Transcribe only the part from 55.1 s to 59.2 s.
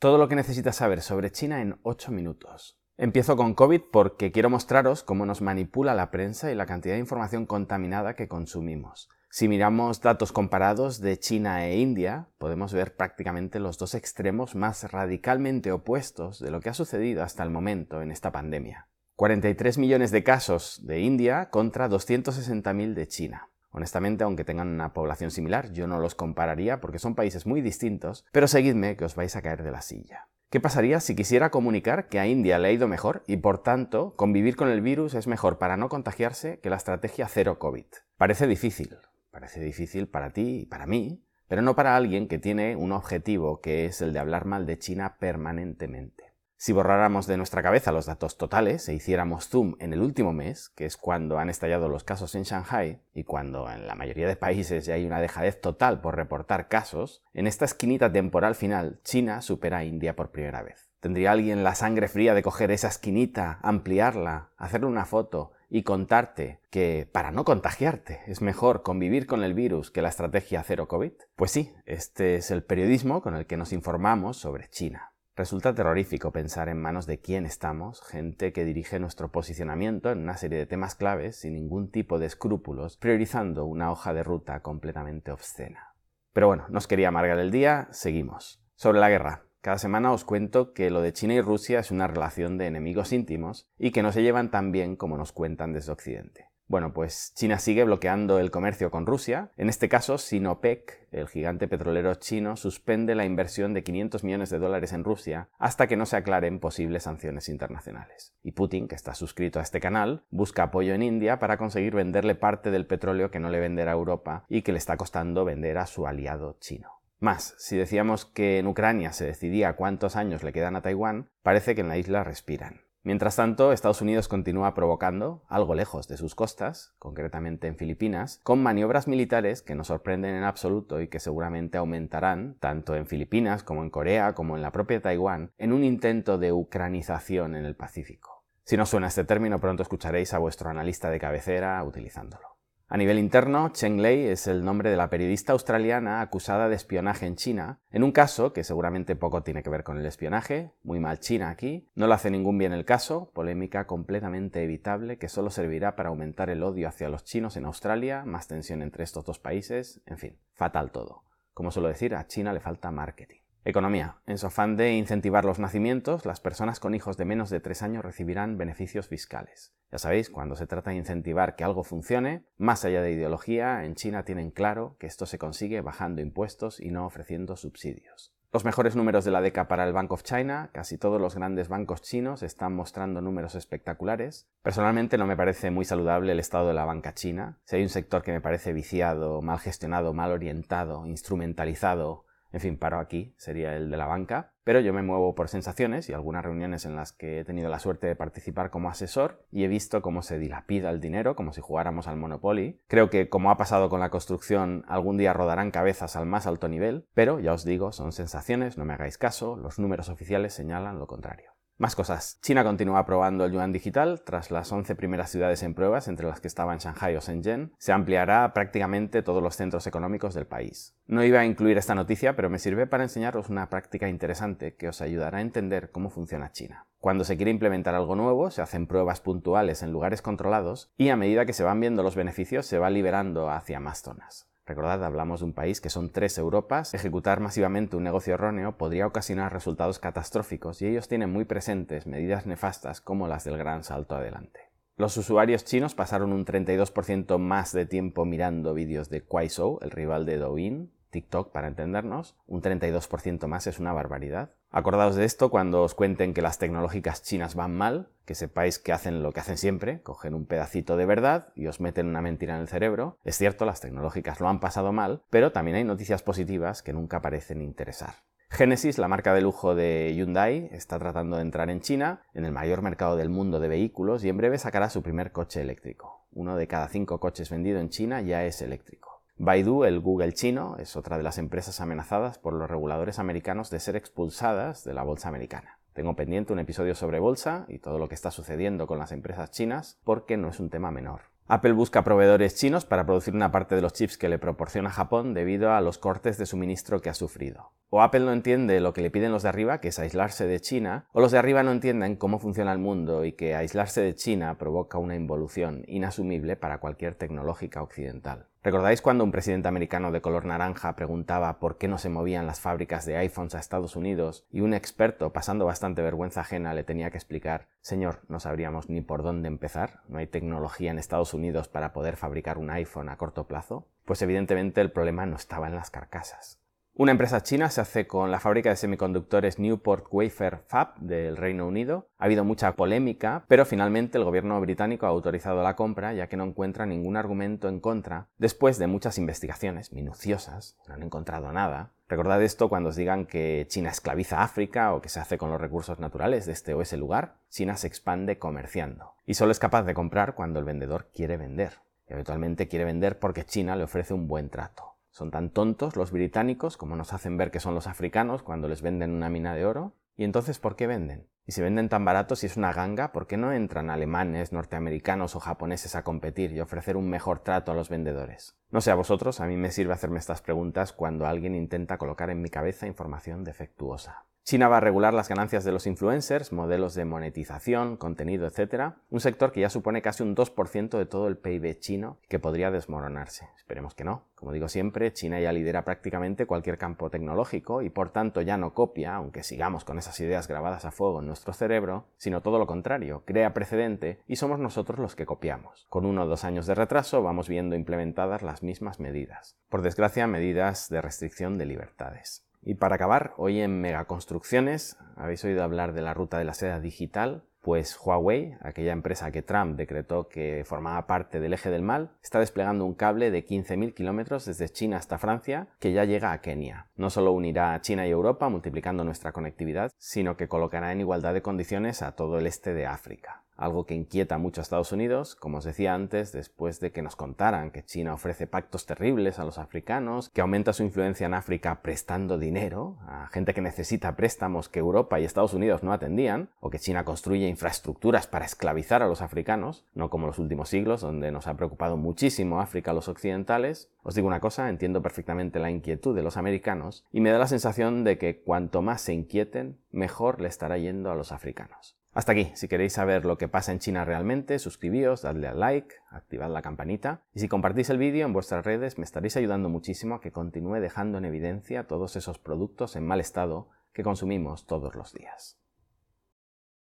dejadez total por reportar casos, en esta esquinita temporal final